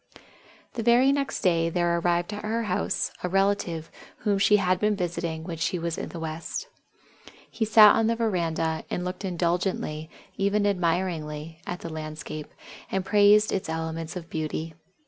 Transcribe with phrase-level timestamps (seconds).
[0.73, 3.91] The very next day there arrived at her house a relative
[4.25, 6.67] whom she had been visiting when she was in the West.
[7.51, 12.47] He sat on the veranda, and looked indulgently even admiringly at the landscape,
[12.91, 14.73] and praised its elements of beauty.